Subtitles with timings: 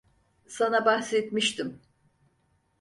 [0.47, 1.81] Sana bahsetmiştim.